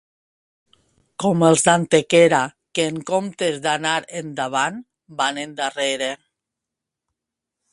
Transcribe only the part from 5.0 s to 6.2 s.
van endarrere.